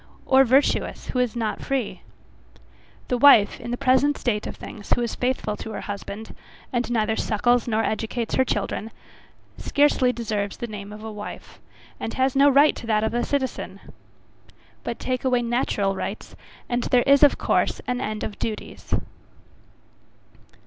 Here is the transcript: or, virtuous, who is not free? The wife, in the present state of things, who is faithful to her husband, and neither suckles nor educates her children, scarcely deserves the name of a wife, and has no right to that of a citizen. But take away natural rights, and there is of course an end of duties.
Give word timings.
or, 0.25 0.43
virtuous, 0.43 1.09
who 1.09 1.19
is 1.19 1.35
not 1.35 1.61
free? 1.61 2.01
The 3.07 3.19
wife, 3.19 3.59
in 3.59 3.69
the 3.69 3.77
present 3.77 4.17
state 4.17 4.47
of 4.47 4.55
things, 4.55 4.91
who 4.95 5.01
is 5.03 5.13
faithful 5.13 5.55
to 5.57 5.69
her 5.73 5.81
husband, 5.81 6.33
and 6.73 6.89
neither 6.89 7.15
suckles 7.15 7.67
nor 7.67 7.83
educates 7.83 8.33
her 8.33 8.43
children, 8.43 8.89
scarcely 9.59 10.11
deserves 10.11 10.57
the 10.57 10.65
name 10.65 10.91
of 10.91 11.03
a 11.03 11.11
wife, 11.11 11.59
and 11.99 12.15
has 12.15 12.35
no 12.35 12.49
right 12.49 12.75
to 12.77 12.87
that 12.87 13.03
of 13.03 13.13
a 13.13 13.23
citizen. 13.23 13.79
But 14.83 14.97
take 14.97 15.23
away 15.23 15.43
natural 15.43 15.93
rights, 15.95 16.35
and 16.67 16.81
there 16.85 17.03
is 17.03 17.21
of 17.21 17.37
course 17.37 17.79
an 17.85 18.01
end 18.01 18.23
of 18.23 18.39
duties. 18.39 18.95